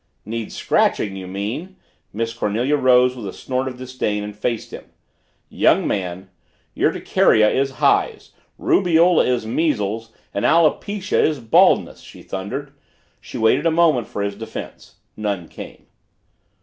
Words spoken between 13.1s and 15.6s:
She waited a moment for his defense. None